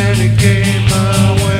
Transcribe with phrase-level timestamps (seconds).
[0.00, 1.59] and it came my way.